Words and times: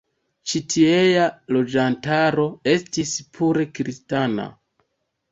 Ĉi 0.51 0.59
tiea 0.75 1.25
loĝantaro 1.57 2.45
estis 2.71 3.11
pure 3.35 3.67
kristana. 3.81 4.47